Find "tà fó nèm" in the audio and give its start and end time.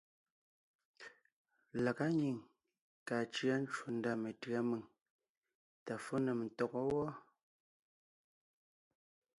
5.85-6.39